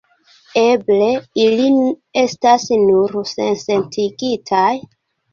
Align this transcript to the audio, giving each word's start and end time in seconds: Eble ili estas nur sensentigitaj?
Eble 0.59 1.09
ili 1.41 1.75
estas 2.21 2.65
nur 2.85 3.13
sensentigitaj? 3.33 4.71